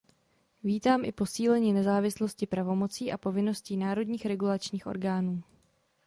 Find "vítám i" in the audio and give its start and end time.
0.63-1.11